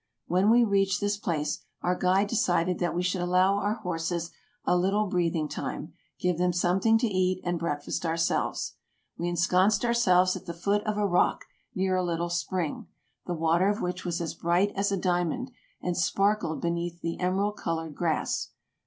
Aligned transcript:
When 0.25 0.49
we 0.49 0.63
reached 0.63 0.99
this 0.99 1.15
place, 1.15 1.59
our 1.83 1.93
guide 1.95 2.25
decided 2.25 2.79
that 2.79 2.95
we 2.95 3.03
should 3.03 3.21
allow 3.21 3.59
our 3.59 3.75
horses 3.75 4.31
a 4.65 4.75
little 4.75 5.05
breathing 5.05 5.47
time, 5.47 5.93
give 6.17 6.39
them 6.39 6.53
something 6.53 6.97
to 6.97 7.07
eat, 7.07 7.39
and 7.43 7.59
break 7.59 7.83
fast 7.83 8.03
ourselves. 8.03 8.73
We 9.19 9.29
ensconced 9.29 9.85
ourselves 9.85 10.35
at 10.35 10.47
the 10.47 10.55
foot 10.55 10.83
of 10.87 10.97
a 10.97 11.05
rock, 11.05 11.45
near 11.75 11.95
a 11.95 12.03
little 12.03 12.29
spring, 12.31 12.87
the 13.27 13.35
water 13.35 13.69
of 13.69 13.83
which 13.83 14.03
was 14.03 14.19
as 14.21 14.33
bright 14.33 14.71
as 14.75 14.91
a 14.91 14.97
diamond, 14.97 15.51
and 15.83 15.95
sparkled 15.95 16.61
beneath 16.61 17.01
the 17.01 17.19
emerald 17.19 17.57
colored 17.57 17.93
grass. 17.93 18.49